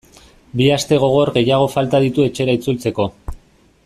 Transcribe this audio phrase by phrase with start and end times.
[0.61, 3.07] Bi aste gogor gehiago falta ditu etxera itzultzeko.